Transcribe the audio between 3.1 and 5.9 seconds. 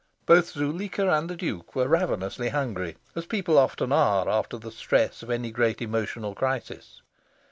as people always are after the stress of any great